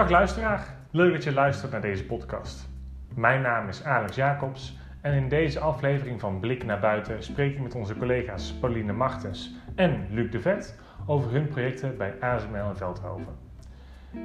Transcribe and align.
Dag 0.00 0.10
luisteraar, 0.10 0.76
leuk 0.90 1.12
dat 1.12 1.24
je 1.24 1.32
luistert 1.32 1.72
naar 1.72 1.80
deze 1.80 2.04
podcast. 2.06 2.68
Mijn 3.14 3.42
naam 3.42 3.68
is 3.68 3.84
Alex 3.84 4.16
Jacobs 4.16 4.78
en 5.00 5.12
in 5.12 5.28
deze 5.28 5.60
aflevering 5.60 6.20
van 6.20 6.40
Blik 6.40 6.64
naar 6.64 6.80
Buiten 6.80 7.22
spreek 7.22 7.52
ik 7.52 7.60
met 7.60 7.74
onze 7.74 7.96
collega's 7.96 8.52
Pauline 8.52 8.92
Martens 8.92 9.54
en 9.74 10.06
Luc 10.10 10.30
de 10.30 10.40
Vet 10.40 10.78
over 11.06 11.30
hun 11.30 11.48
projecten 11.48 11.96
bij 11.96 12.20
ASML 12.20 12.68
in 12.68 12.74
Veldhoven. 12.74 13.36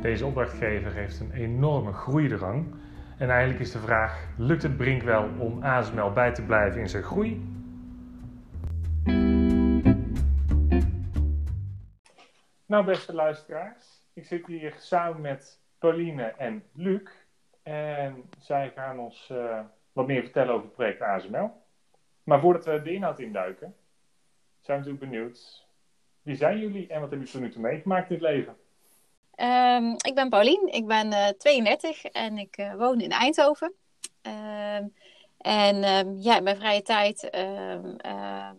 Deze 0.01 0.25
opdrachtgever 0.25 0.93
heeft 0.93 1.19
een 1.19 1.31
enorme 1.31 1.91
groeidrang 1.91 2.75
en 3.17 3.29
eigenlijk 3.29 3.59
is 3.59 3.71
de 3.71 3.79
vraag: 3.79 4.27
lukt 4.37 4.63
het 4.63 4.77
Brink 4.77 5.01
wel 5.01 5.29
om 5.37 5.63
ASML 5.63 6.11
bij 6.11 6.31
te 6.31 6.41
blijven 6.41 6.81
in 6.81 6.89
zijn 6.89 7.03
groei? 7.03 7.53
Nou, 12.65 12.85
beste 12.85 13.13
luisteraars, 13.13 14.07
ik 14.13 14.25
zit 14.25 14.47
hier 14.47 14.73
samen 14.77 15.21
met 15.21 15.63
Pauline 15.85 16.23
en 16.23 16.63
Luc. 16.73 17.01
En 17.63 18.29
zij 18.39 18.71
gaan 18.75 18.99
ons 18.99 19.29
uh, 19.31 19.59
wat 19.93 20.07
meer 20.07 20.21
vertellen 20.21 20.53
over 20.53 20.65
het 20.65 20.73
project 20.73 21.01
ASML. 21.01 21.51
Maar 22.23 22.39
voordat 22.39 22.65
we 22.65 22.81
de 22.81 22.93
inhoud 22.93 23.19
induiken, 23.19 23.75
zijn 24.61 24.81
we 24.81 24.85
natuurlijk 24.85 25.11
benieuwd. 25.11 25.67
Wie 26.21 26.35
zijn 26.35 26.59
jullie 26.59 26.87
en 26.87 26.99
wat 26.99 27.09
hebben 27.09 27.27
jullie 27.27 27.31
tot 27.31 27.41
nu 27.41 27.51
toe 27.51 27.61
meegemaakt 27.61 28.09
in 28.09 28.15
het 28.15 28.23
leven? 28.23 28.57
Um, 29.35 29.91
ik 29.91 30.15
ben 30.15 30.29
Paulien, 30.29 30.67
ik 30.73 30.85
ben 30.87 31.07
uh, 31.11 31.27
32 31.27 32.03
en 32.03 32.37
ik 32.37 32.57
uh, 32.57 32.75
woon 32.75 33.01
in 33.01 33.11
Eindhoven. 33.11 33.73
Um, 34.21 34.93
en 35.37 35.75
um, 35.75 36.17
ja, 36.17 36.37
in 36.37 36.43
mijn 36.43 36.57
vrije 36.57 36.81
tijd 36.81 37.29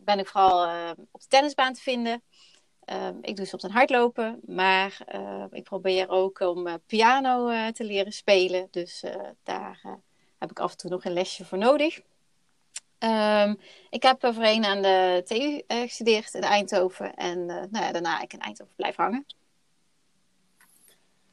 ben 0.05 0.19
ik 0.19 0.27
vooral 0.27 0.91
op 1.11 1.21
de 1.21 1.27
tennisbaan 1.29 1.73
te 1.73 1.81
vinden. 1.81 2.23
Um, 2.93 3.19
ik 3.21 3.37
doe 3.37 3.47
soms 3.47 3.63
een 3.63 3.71
hardlopen, 3.71 4.41
maar 4.45 4.99
uh, 5.15 5.45
ik 5.51 5.63
probeer 5.63 6.09
ook 6.09 6.41
om 6.41 6.67
uh, 6.67 6.75
piano 6.87 7.49
uh, 7.49 7.67
te 7.67 7.85
leren 7.85 8.13
spelen. 8.13 8.69
Dus 8.71 9.05
daar 9.43 9.81
heb 10.39 10.51
ik 10.51 10.59
af 10.59 10.71
en 10.71 10.77
toe 10.77 10.91
nog 10.91 11.05
een 11.05 11.13
lesje 11.13 11.45
voor 11.45 11.59
nodig. 11.59 12.01
Um, 12.99 13.59
ik 13.91 14.03
heb 14.03 14.19
voorheen 14.21 14.65
aan 14.65 14.83
de 14.83 15.23
TU 15.25 15.63
gestudeerd 15.67 16.35
in 16.35 16.43
Eindhoven 16.43 17.15
en 17.15 17.47
nou 17.47 17.69
ja, 17.71 17.93
daarna 17.93 18.23
ik 18.23 18.33
in 18.33 18.41
Eindhoven 18.41 18.75
blijf 18.77 18.97
hangen. 18.97 19.27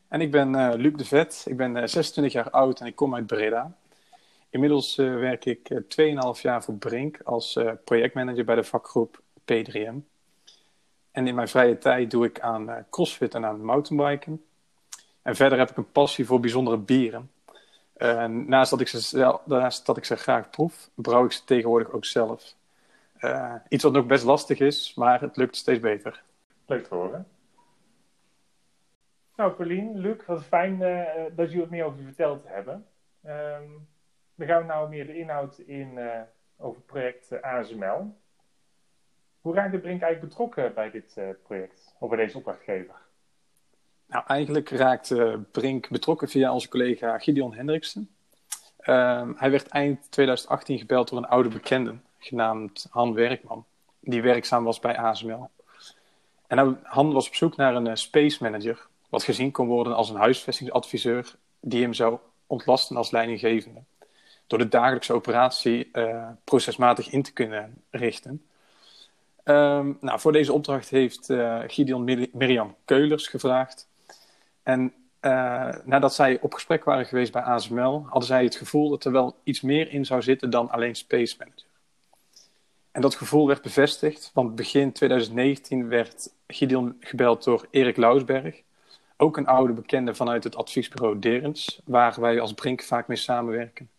En 0.07 0.21
ik 0.21 0.31
ben 0.31 0.75
Luc 0.75 0.93
de 0.95 1.05
Vet, 1.05 1.45
ik 1.47 1.57
ben 1.57 1.89
26 1.89 2.33
jaar 2.33 2.49
oud 2.49 2.79
en 2.79 2.85
ik 2.85 2.95
kom 2.95 3.15
uit 3.15 3.27
Breda. 3.27 3.77
Inmiddels 4.49 4.95
werk 4.95 5.45
ik 5.45 5.69
2,5 5.73 6.41
jaar 6.41 6.63
voor 6.63 6.75
Brink 6.75 7.21
als 7.23 7.59
projectmanager 7.83 8.45
bij 8.45 8.55
de 8.55 8.63
vakgroep 8.63 9.21
P3M. 9.41 10.12
En 11.13 11.27
in 11.27 11.35
mijn 11.35 11.47
vrije 11.47 11.77
tijd 11.77 12.11
doe 12.11 12.25
ik 12.25 12.39
aan 12.39 12.69
uh, 12.69 12.75
crossfit 12.89 13.35
en 13.35 13.45
aan 13.45 13.65
mountainbiken. 13.65 14.45
En 15.21 15.35
verder 15.35 15.57
heb 15.57 15.69
ik 15.69 15.77
een 15.77 15.91
passie 15.91 16.25
voor 16.25 16.39
bijzondere 16.39 16.77
bieren. 16.77 17.31
Uh, 17.97 18.25
naast, 18.25 18.69
dat 18.69 18.81
ik 18.81 18.87
ze, 18.87 19.39
naast 19.45 19.85
dat 19.85 19.97
ik 19.97 20.05
ze 20.05 20.15
graag 20.15 20.49
proef, 20.49 20.89
brouw 20.93 21.25
ik 21.25 21.31
ze 21.31 21.43
tegenwoordig 21.43 21.91
ook 21.91 22.05
zelf. 22.05 22.55
Uh, 23.19 23.55
iets 23.69 23.83
wat 23.83 23.93
nog 23.93 24.05
best 24.05 24.23
lastig 24.23 24.59
is, 24.59 24.93
maar 24.95 25.21
het 25.21 25.37
lukt 25.37 25.55
steeds 25.55 25.79
beter. 25.79 26.23
Leuk 26.65 26.87
te 26.87 26.95
horen. 26.95 27.27
Nou, 29.35 29.51
Pauline, 29.51 29.99
Luc, 29.99 30.25
wat 30.25 30.43
fijn 30.43 30.79
dat 31.35 31.47
jullie 31.47 31.59
wat 31.59 31.69
meer 31.69 31.85
over 31.85 32.03
verteld 32.03 32.43
hebben. 32.47 32.85
Um, 33.25 33.87
dan 34.35 34.47
gaan 34.47 34.61
we 34.61 34.67
nou 34.67 34.89
meer 34.89 35.05
de 35.05 35.17
inhoud 35.17 35.57
in 35.57 35.99
over 36.57 36.81
project 36.81 37.41
ASML. 37.41 38.15
Hoe 39.43 39.55
raakte 39.55 39.77
Brink 39.77 40.01
eigenlijk 40.01 40.33
betrokken 40.33 40.73
bij 40.73 40.91
dit 40.91 41.15
uh, 41.17 41.23
project, 41.43 41.95
of 41.99 42.09
bij 42.09 42.17
deze 42.17 42.37
opdrachtgever? 42.37 42.95
Nou, 44.05 44.23
eigenlijk 44.27 44.69
raakte 44.69 45.39
Brink 45.51 45.89
betrokken 45.89 46.29
via 46.29 46.53
onze 46.53 46.69
collega 46.69 47.19
Gideon 47.19 47.53
Hendriksen. 47.53 48.09
Uh, 48.79 49.29
hij 49.35 49.51
werd 49.51 49.67
eind 49.67 50.11
2018 50.11 50.77
gebeld 50.77 51.09
door 51.09 51.17
een 51.17 51.25
oude 51.25 51.49
bekende, 51.49 51.95
genaamd 52.19 52.87
Han 52.89 53.13
Werkman, 53.13 53.65
die 53.99 54.21
werkzaam 54.21 54.63
was 54.63 54.79
bij 54.79 54.97
ASML. 54.97 55.49
En 56.47 56.79
Han 56.83 57.13
was 57.13 57.27
op 57.27 57.35
zoek 57.35 57.55
naar 57.55 57.75
een 57.75 57.87
uh, 57.87 57.95
space 57.95 58.43
manager, 58.43 58.87
wat 59.09 59.23
gezien 59.23 59.51
kon 59.51 59.67
worden 59.67 59.95
als 59.95 60.09
een 60.09 60.15
huisvestingsadviseur 60.15 61.35
die 61.59 61.81
hem 61.81 61.93
zou 61.93 62.17
ontlasten 62.47 62.97
als 62.97 63.11
leidinggevende. 63.11 63.81
Door 64.47 64.59
de 64.59 64.67
dagelijkse 64.67 65.13
operatie 65.13 65.91
procesmatig 66.43 67.09
in 67.09 67.23
te 67.23 67.33
kunnen 67.33 67.83
richten 67.89 68.45
Um, 69.43 69.97
nou, 70.01 70.19
voor 70.19 70.31
deze 70.31 70.53
opdracht 70.53 70.89
heeft 70.89 71.29
uh, 71.29 71.59
Gideon 71.67 72.03
Mir 72.03 72.27
Mirjam 72.31 72.75
Keulers 72.85 73.27
gevraagd. 73.27 73.87
En 74.63 74.93
uh, 75.21 75.75
nadat 75.83 76.13
zij 76.13 76.37
op 76.41 76.53
gesprek 76.53 76.83
waren 76.83 77.05
geweest 77.05 77.31
bij 77.31 77.41
ASML, 77.41 78.03
hadden 78.05 78.27
zij 78.27 78.43
het 78.43 78.55
gevoel 78.55 78.89
dat 78.89 79.05
er 79.05 79.11
wel 79.11 79.35
iets 79.43 79.61
meer 79.61 79.91
in 79.91 80.05
zou 80.05 80.21
zitten 80.21 80.49
dan 80.49 80.69
alleen 80.69 80.95
Space 80.95 81.35
Manager. 81.39 81.67
En 82.91 83.01
dat 83.01 83.15
gevoel 83.15 83.47
werd 83.47 83.61
bevestigd, 83.61 84.31
want 84.33 84.55
begin 84.55 84.91
2019 84.91 85.87
werd 85.87 86.33
Gideon 86.47 86.97
gebeld 86.99 87.43
door 87.43 87.67
Erik 87.69 87.97
Lausberg, 87.97 88.61
ook 89.17 89.37
een 89.37 89.47
oude 89.47 89.73
bekende 89.73 90.15
vanuit 90.15 90.43
het 90.43 90.55
adviesbureau 90.55 91.19
Derens, 91.19 91.81
waar 91.85 92.21
wij 92.21 92.39
als 92.39 92.53
Brink 92.53 92.83
vaak 92.83 93.07
mee 93.07 93.17
samenwerken. 93.17 93.89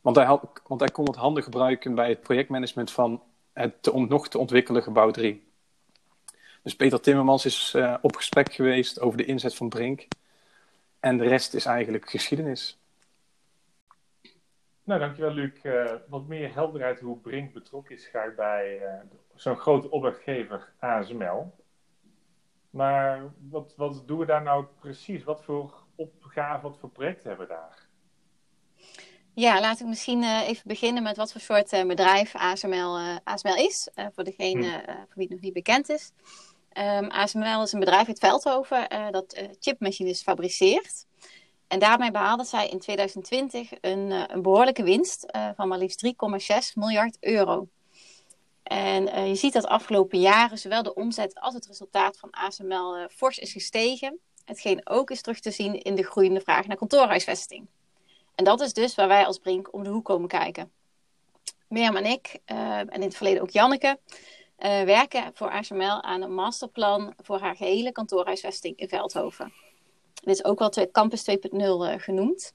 Want 0.00 0.16
hij, 0.16 0.24
had, 0.24 0.60
want 0.66 0.80
hij 0.80 0.90
kon 0.90 1.04
het 1.04 1.16
handen 1.16 1.42
gebruiken 1.42 1.94
bij 1.94 2.08
het 2.08 2.20
projectmanagement 2.20 2.90
van 2.90 3.22
het 3.60 3.82
te 3.82 4.06
nog 4.08 4.28
te 4.28 4.38
ontwikkelen 4.38 4.82
gebouw 4.82 5.10
3. 5.10 5.48
Dus 6.62 6.76
Peter 6.76 7.00
Timmermans 7.00 7.44
is 7.44 7.74
uh, 7.76 7.96
op 8.00 8.16
gesprek 8.16 8.52
geweest 8.52 9.00
over 9.00 9.18
de 9.18 9.24
inzet 9.24 9.54
van 9.54 9.68
Brink. 9.68 10.08
En 11.00 11.16
de 11.16 11.24
rest 11.24 11.54
is 11.54 11.64
eigenlijk 11.64 12.10
geschiedenis. 12.10 12.78
Nou, 14.84 15.00
dankjewel 15.00 15.32
Luc. 15.32 15.52
Uh, 15.62 15.92
wat 16.08 16.26
meer 16.26 16.54
helderheid 16.54 17.00
hoe 17.00 17.18
Brink 17.18 17.52
betrokken 17.52 17.94
is 17.94 18.06
graag 18.06 18.34
bij 18.34 18.80
uh, 18.82 19.00
zo'n 19.34 19.56
grote 19.56 19.90
opdrachtgever 19.90 20.72
ASML. 20.78 21.54
Maar 22.70 23.32
wat, 23.48 23.74
wat 23.76 24.02
doen 24.06 24.18
we 24.18 24.26
daar 24.26 24.42
nou 24.42 24.64
precies? 24.80 25.24
Wat 25.24 25.44
voor 25.44 25.74
opgave, 25.94 26.62
wat 26.62 26.78
voor 26.78 26.90
projecten 26.90 27.28
hebben 27.28 27.46
we 27.46 27.52
daar? 27.52 27.88
Ja, 29.40 29.60
laat 29.60 29.80
ik 29.80 29.86
misschien 29.86 30.22
uh, 30.22 30.48
even 30.48 30.62
beginnen 30.66 31.02
met 31.02 31.16
wat 31.16 31.32
voor 31.32 31.40
soort 31.40 31.72
uh, 31.72 31.84
bedrijf 31.84 32.34
ASML, 32.34 32.98
uh, 32.98 33.16
ASML 33.24 33.56
is. 33.56 33.88
voor 34.14 34.24
degene 34.24 34.68
hmm. 34.68 34.82
voor 34.84 35.14
wie 35.14 35.22
het 35.24 35.30
nog 35.30 35.40
niet 35.40 35.52
bekend 35.52 35.88
is. 35.88 36.12
Um, 36.18 36.84
ehm, 36.84 37.04
ASML 37.04 37.62
is 37.62 37.72
een 37.72 37.80
bedrijf 37.80 38.08
uit 38.08 38.18
Veldhoven 38.18 38.86
dat 39.10 39.42
chipmachines 39.60 40.22
fabriceert. 40.22 41.06
En 41.68 41.78
daarmee 41.78 42.10
behaalde 42.10 42.44
zij 42.44 42.68
in 42.68 42.78
2020 42.78 43.70
een, 43.80 44.32
een 44.32 44.42
behoorlijke 44.42 44.82
winst 44.82 45.26
van 45.56 45.68
maar 45.68 45.78
liefst 45.78 46.06
3,6 46.06 46.72
miljard 46.74 47.16
euro. 47.20 47.68
En 48.62 49.28
je 49.28 49.34
ziet 49.34 49.52
dat 49.52 49.66
afgelopen 49.66 50.20
jaren 50.20 50.58
zowel 50.58 50.82
de 50.82 50.94
omzet 50.94 51.40
als 51.40 51.54
het 51.54 51.66
resultaat 51.66 52.18
van 52.18 52.30
ASML 52.30 53.08
fors 53.10 53.38
is 53.38 53.52
gestegen. 53.52 54.18
Hetgeen 54.44 54.80
ook 54.84 55.10
is 55.10 55.22
terug 55.22 55.40
te 55.40 55.50
zien 55.50 55.82
in 55.82 55.94
de 55.94 56.04
groeiende 56.04 56.40
vraag 56.40 56.66
naar 56.66 56.76
kantoorhuisvesting. 56.76 57.68
En 58.34 58.44
dat 58.44 58.60
is 58.60 58.72
dus 58.72 58.94
waar 58.94 59.08
wij 59.08 59.26
als 59.26 59.38
Brink 59.38 59.72
om 59.72 59.84
de 59.84 59.90
hoek 59.90 60.04
komen 60.04 60.28
kijken. 60.28 60.72
Mirjam 61.68 61.96
en 61.96 62.04
ik, 62.04 62.40
uh, 62.46 62.78
en 62.78 62.88
in 62.88 63.02
het 63.02 63.16
verleden 63.16 63.42
ook 63.42 63.50
Janneke, 63.50 63.98
uh, 64.58 64.82
werken 64.82 65.30
voor 65.34 65.50
ASML 65.50 66.02
aan 66.02 66.22
een 66.22 66.34
masterplan 66.34 67.14
voor 67.16 67.38
haar 67.38 67.56
gehele 67.56 67.92
kantoorhuisvesting 67.92 68.76
in 68.76 68.88
Veldhoven. 68.88 69.52
Dit 70.14 70.34
is 70.34 70.44
ook 70.44 70.58
wel 70.58 70.90
Campus 70.92 71.24
2.0 71.30 71.36
uh, 71.52 71.92
eh, 71.92 72.00
genoemd. 72.00 72.52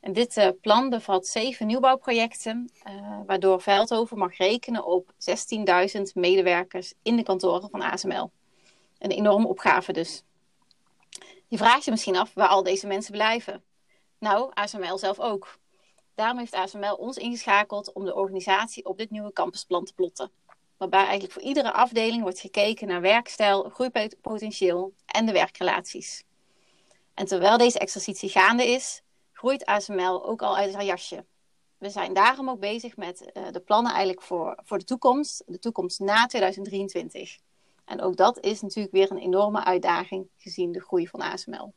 En 0.00 0.12
dit 0.12 0.54
plan 0.60 0.90
bevat 0.90 1.26
zeven 1.26 1.66
nieuwbouwprojecten, 1.66 2.70
waardoor 3.26 3.60
Veldhoven 3.62 4.18
mag 4.18 4.36
rekenen 4.36 4.84
op 4.84 5.12
16.000 5.96 6.02
medewerkers 6.14 6.94
in 7.02 7.16
de 7.16 7.22
kantoren 7.22 7.70
van 7.70 7.82
ASML. 7.82 8.30
Een 8.98 9.10
enorme 9.10 9.46
opgave 9.46 9.92
dus. 9.92 10.22
Je 11.46 11.56
vraagt 11.56 11.84
je 11.84 11.90
misschien 11.90 12.16
af 12.16 12.34
waar 12.34 12.48
al 12.48 12.62
deze 12.62 12.86
mensen 12.86 13.12
blijven. 13.12 13.62
Nou, 14.20 14.50
ASML 14.54 14.98
zelf 14.98 15.20
ook. 15.20 15.58
Daarom 16.14 16.38
heeft 16.38 16.54
ASML 16.54 16.94
ons 16.94 17.16
ingeschakeld 17.16 17.92
om 17.92 18.04
de 18.04 18.14
organisatie 18.14 18.84
op 18.84 18.98
dit 18.98 19.10
nieuwe 19.10 19.32
campusplan 19.32 19.84
te 19.84 19.94
plotten. 19.94 20.30
Waarbij 20.76 21.00
eigenlijk 21.00 21.32
voor 21.32 21.42
iedere 21.42 21.72
afdeling 21.72 22.22
wordt 22.22 22.40
gekeken 22.40 22.88
naar 22.88 23.00
werkstijl, 23.00 23.68
groeipotentieel 23.68 24.92
en 25.06 25.26
de 25.26 25.32
werkrelaties. 25.32 26.24
En 27.14 27.26
terwijl 27.26 27.58
deze 27.58 27.78
exercitie 27.78 28.28
gaande 28.28 28.66
is, 28.66 29.02
groeit 29.32 29.64
ASML 29.64 30.26
ook 30.26 30.42
al 30.42 30.56
uit 30.56 30.74
haar 30.74 30.84
jasje. 30.84 31.24
We 31.78 31.90
zijn 31.90 32.12
daarom 32.12 32.50
ook 32.50 32.60
bezig 32.60 32.96
met 32.96 33.30
uh, 33.34 33.50
de 33.50 33.60
plannen 33.60 33.92
eigenlijk 33.92 34.22
voor, 34.22 34.58
voor 34.64 34.78
de 34.78 34.84
toekomst, 34.84 35.42
de 35.46 35.58
toekomst 35.58 36.00
na 36.00 36.26
2023. 36.26 37.38
En 37.84 38.00
ook 38.00 38.16
dat 38.16 38.40
is 38.40 38.60
natuurlijk 38.60 38.94
weer 38.94 39.10
een 39.10 39.18
enorme 39.18 39.64
uitdaging 39.64 40.28
gezien 40.36 40.72
de 40.72 40.80
groei 40.80 41.08
van 41.08 41.20
ASML. 41.20 41.72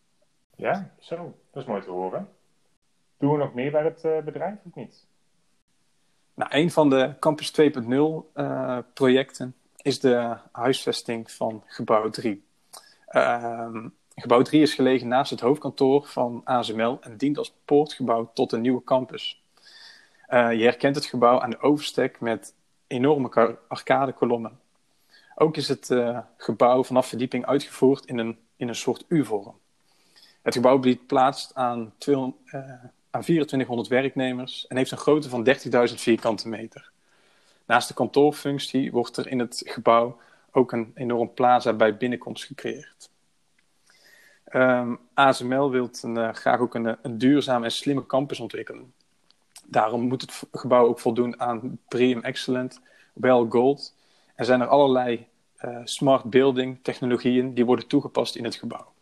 Ja, 0.55 0.93
zo. 0.99 1.35
Dat 1.51 1.61
is 1.61 1.69
mooi 1.69 1.81
te 1.81 1.89
horen. 1.89 2.29
Doen 3.17 3.31
we 3.31 3.37
nog 3.37 3.53
meer 3.53 3.71
bij 3.71 3.83
het 3.83 4.03
uh, 4.03 4.19
bedrijf 4.19 4.57
of 4.63 4.75
niet? 4.75 5.05
Nou, 6.33 6.51
een 6.53 6.71
van 6.71 6.89
de 6.89 7.13
Campus 7.19 7.53
2.0 7.61 7.87
uh, 8.35 8.77
projecten 8.93 9.55
is 9.77 9.99
de 9.99 10.37
huisvesting 10.51 11.31
van 11.31 11.63
gebouw 11.65 12.09
3. 12.09 12.45
Uh, 13.09 13.85
Gebouw 14.15 14.41
3 14.41 14.61
is 14.61 14.73
gelegen 14.73 15.07
naast 15.07 15.31
het 15.31 15.39
hoofdkantoor 15.39 16.05
van 16.07 16.41
ASML 16.43 16.97
en 17.01 17.17
dient 17.17 17.37
als 17.37 17.55
poortgebouw 17.65 18.31
tot 18.33 18.51
een 18.51 18.61
nieuwe 18.61 18.83
campus. 18.83 19.43
Uh, 20.29 20.53
je 20.53 20.63
herkent 20.63 20.95
het 20.95 21.05
gebouw 21.05 21.39
aan 21.39 21.49
de 21.49 21.59
overstek 21.59 22.19
met 22.19 22.55
enorme 22.87 23.57
arcadekolommen. 23.67 24.59
Ook 25.35 25.57
is 25.57 25.67
het 25.67 25.95
gebouw 26.37 26.83
vanaf 26.83 27.07
verdieping 27.07 27.45
uitgevoerd 27.45 28.05
in 28.05 28.17
een, 28.17 28.37
in 28.55 28.67
een 28.67 28.75
soort 28.75 29.05
U-vorm. 29.07 29.55
Het 30.43 30.53
gebouw 30.53 30.77
biedt 30.77 31.07
plaats 31.07 31.51
aan, 31.53 31.93
200, 31.97 32.37
uh, 32.45 32.53
aan 33.09 33.21
2400 33.21 33.87
werknemers 33.87 34.67
en 34.67 34.77
heeft 34.77 34.91
een 34.91 34.97
grootte 34.97 35.29
van 35.29 35.47
30.000 35.89 35.93
vierkante 35.95 36.49
meter. 36.49 36.91
Naast 37.65 37.87
de 37.87 37.93
kantoorfunctie 37.93 38.91
wordt 38.91 39.17
er 39.17 39.27
in 39.27 39.39
het 39.39 39.61
gebouw 39.65 40.17
ook 40.51 40.71
een 40.71 40.91
enorm 40.95 41.33
plaza 41.33 41.73
bij 41.73 41.97
binnenkomst 41.97 42.43
gecreëerd. 42.43 43.09
Ehm, 44.43 44.95
ASML 45.13 45.69
wil 45.69 45.89
uh, 46.03 46.33
graag 46.33 46.59
ook 46.59 46.75
een, 46.75 46.97
duurzame 47.17 47.65
en 47.65 47.71
slimme 47.71 48.05
campus 48.05 48.39
ontwikkelen. 48.39 48.93
Daarom 49.65 50.01
moet 50.01 50.21
het 50.21 50.43
gebouw 50.51 50.87
ook 50.87 50.99
voldoen 50.99 51.39
aan 51.39 51.79
Premium 51.87 52.23
Excellent, 52.23 52.81
Well 53.13 53.45
Gold. 53.49 53.95
En 54.35 54.45
zijn 54.45 54.61
er 54.61 54.67
allerlei 54.67 55.27
uh, 55.65 55.79
smart 55.83 56.23
building 56.23 56.79
technologieën 56.81 57.53
die 57.53 57.65
worden 57.65 57.87
toegepast 57.87 58.35
in 58.35 58.43
het 58.43 58.55
gebouw. 58.55 58.92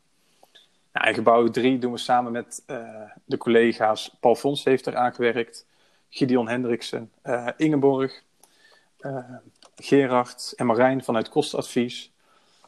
Nou, 0.92 1.08
in 1.08 1.14
gebouw 1.14 1.50
3 1.50 1.78
doen 1.80 1.92
we 1.92 1.98
samen 1.98 2.32
met 2.32 2.64
uh, 2.68 3.12
de 3.26 3.38
collega's 3.38 4.18
Paul 4.20 4.36
Fons 4.36 4.64
heeft 4.64 4.86
er 4.86 4.96
aangewerkt, 4.96 5.68
Gideon 6.10 6.48
Hendriksen, 6.48 7.12
Ingeborg, 7.58 8.24
Gerard 9.76 10.54
en 10.56 10.66
Marijn 10.66 11.04
vanuit 11.04 11.30
Kostadvies, 11.30 12.12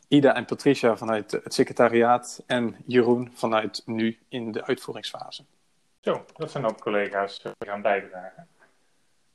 Ida 0.08 0.36
en 0.36 0.46
Patricia 0.46 0.98
vanuit 0.98 1.32
het 1.32 1.54
secretariaat 1.54 2.44
en 2.48 2.76
Jeroen 2.86 3.32
vanuit 3.34 3.82
nu 3.86 4.20
in 4.30 4.52
de 4.52 4.66
uitvoeringsfase. 4.66 5.44
Zo, 6.00 6.26
dat 6.36 6.52
zijn 6.52 6.66
ook 6.66 6.82
collega's 6.82 7.42
die 7.42 7.54
gaan 7.60 7.82
bijdragen. 7.82 8.48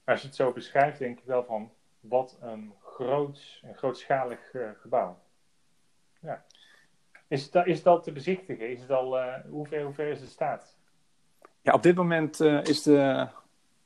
Als 0.05 0.21
je 0.21 0.27
het 0.27 0.37
zo 0.37 0.53
beschrijft, 0.53 0.99
denk 0.99 1.19
ik 1.19 1.25
wel 1.25 1.45
van 1.45 1.71
wat 2.01 2.37
een 2.41 2.73
groot, 2.83 3.61
een 3.63 3.75
grootschalig 3.75 4.53
uh, 4.53 4.69
gebouw. 4.81 5.19
Ja. 6.21 6.45
Is, 7.29 7.51
dat, 7.51 7.67
is 7.67 7.83
dat 7.83 8.05
te 8.05 8.13
bezichtigen? 8.13 8.71
Is 8.71 8.81
het 8.81 8.91
al, 8.91 9.19
uh, 9.19 9.35
hoe, 9.51 9.67
ver, 9.67 9.83
hoe 9.83 9.95
ver 9.95 10.07
is 10.07 10.21
het 10.21 10.31
staat? 10.31 10.77
Ja, 11.63 11.73
op 11.73 11.83
dit 11.83 11.97
moment 11.97 12.41
uh, 12.41 12.65
is, 12.65 12.83
de, 12.83 13.27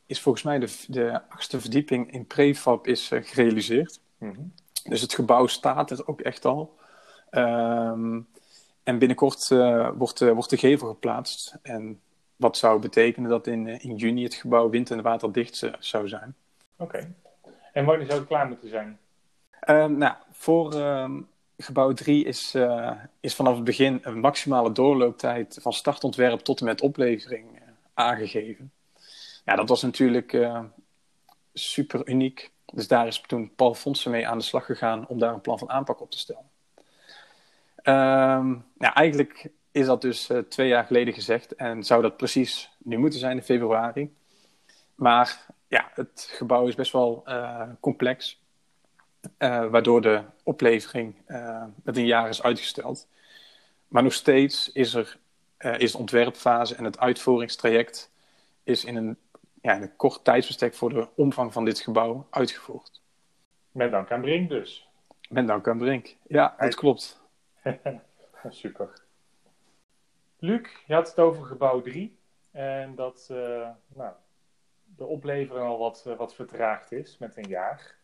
is 0.07 0.21
volgens 0.21 0.45
mij 0.45 0.59
de, 0.59 0.85
de 0.87 1.21
achtste 1.29 1.61
verdieping 1.61 2.13
in 2.13 2.27
prefab 2.27 2.87
is 2.87 3.09
gerealiseerd. 3.13 4.01
Mm 4.19 4.35
-hmm. 4.35 4.53
Dus 4.85 5.01
het 5.01 5.15
gebouw 5.15 5.47
staat 5.47 5.91
er 5.91 6.07
ook 6.07 6.21
echt 6.21 6.45
al. 6.45 6.77
Um, 7.31 8.29
en 8.83 8.99
binnenkort 8.99 9.49
wordt, 9.95 10.21
wordt 10.21 10.51
de 10.51 10.57
gevel 10.57 10.89
geplaatst. 10.89 11.59
En 11.63 12.01
wat 12.43 12.57
zou 12.57 12.81
betekenen 12.81 13.31
dat 13.31 13.47
in, 13.47 13.69
eh, 13.69 13.85
in 13.85 13.97
juni 13.97 14.23
het 14.23 14.35
gebouw 14.35 14.71
wind- 14.71 14.91
en 14.91 15.03
waterdicht 15.03 15.71
zou 15.79 16.09
zijn. 16.09 16.35
Oké. 16.77 17.15
En 17.73 17.85
wanneer 17.85 18.07
zou 18.07 18.19
het 18.19 18.29
klaar 18.29 18.49
moeten 18.49 18.69
zijn? 18.69 18.99
Um, 19.69 19.97
nou, 19.99 20.15
voor 20.31 20.75
um, 20.75 21.29
gebouw 21.57 21.93
3 21.93 22.25
is, 22.25 22.55
uh, 22.55 22.91
is 23.21 23.35
vanaf 23.35 23.55
het 23.55 23.65
begin 23.65 24.01
een 24.03 24.21
maximale 24.21 24.73
doorlooptijd 24.73 25.59
van 25.61 25.73
startontwerp 25.73 26.41
tot 26.41 26.61
en 26.61 26.67
met 26.67 26.81
oplevering 26.81 27.55
uh, 27.55 27.61
aangegeven. 27.95 28.73
Ja, 29.45 29.57
dat 29.57 29.69
was 29.69 29.83
natuurlijk 29.83 30.33
uh, 30.33 30.65
super 31.53 32.09
uniek. 32.09 32.51
Dus 32.73 32.89
daar 32.89 33.07
is 33.07 33.21
toen 33.21 33.55
Paul 33.55 33.75
Fonsen 33.75 34.11
mee 34.11 34.29
aan 34.29 34.39
de 34.39 34.45
slag 34.45 34.65
gegaan 34.65 35.07
om 35.07 35.19
daar 35.19 35.33
een 35.35 35.41
plan 35.41 35.59
van 35.59 35.71
aanpak 35.71 36.01
op 36.01 36.11
te 36.11 36.19
stellen. 36.19 36.51
Um, 37.85 38.65
eigenlijk 38.79 39.51
is 39.71 39.87
dat 39.87 40.01
dus 40.01 40.31
twee 40.49 40.69
jaar 40.69 40.85
geleden 40.85 41.15
gezegd 41.15 41.55
en 41.55 41.85
zou 41.85 42.03
dat 42.03 42.17
precies 42.17 42.71
nu 42.79 42.99
moeten 42.99 43.19
zijn 43.19 43.37
in 43.37 43.43
februari. 43.43 44.15
Maar 44.95 45.47
ja, 45.69 45.91
het 45.95 46.29
gebouw 46.33 46.67
is 46.67 46.75
best 46.75 46.93
wel 46.93 47.25
complex, 47.81 48.42
uh, 49.39 49.67
waardoor 49.67 50.01
de 50.01 50.23
oplevering 50.43 51.15
met 51.83 51.97
een 51.97 52.07
jaar 52.07 52.29
is 52.29 52.43
uitgesteld. 52.43 53.09
Maar 53.89 54.03
nog 54.03 54.13
steeds 54.13 54.73
is 54.73 54.95
er 54.95 55.21
is 55.79 55.93
de 55.93 55.99
ontwerpfase 55.99 56.75
en 56.75 56.85
het 56.85 56.99
uitvoeringstraject 56.99 58.11
is 58.63 58.85
in 58.85 58.97
een, 58.97 59.17
ja, 59.61 59.75
in 59.75 59.83
een 59.83 59.97
kort 59.97 60.25
tijdsbestek 60.25 60.75
voor 60.75 60.91
de 60.91 61.09
omvang 61.15 61.53
van 61.53 61.65
dit 61.65 61.81
gebouw 61.81 62.27
uitgevoerd. 62.31 63.01
Met 63.73 63.91
dank 63.91 64.11
aan 64.11 64.21
Brink 64.21 64.49
dus. 64.49 64.89
Met 65.29 65.47
dank 65.47 65.69
aan 65.69 65.79
Brink, 65.79 66.17
ja, 66.27 66.55
dat 66.59 66.75
klopt. 66.75 67.21
Super. 68.49 69.03
Luc, 70.39 70.69
je 70.87 70.95
had 70.95 71.09
het 71.09 71.19
over 71.19 71.45
gebouw 71.45 71.81
3 71.81 72.19
en 72.51 72.95
dat 72.95 73.27
nou, 73.95 74.13
de 74.97 75.05
oplevering 75.05 75.67
al 75.67 75.79
wat, 75.79 76.03
wat 76.17 76.35
vertraagd 76.35 76.93
is 76.93 77.19
met 77.19 77.37
een 77.37 77.49
jaar. 77.49 77.95